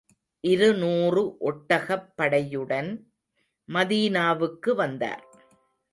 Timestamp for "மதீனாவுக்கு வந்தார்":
3.69-5.23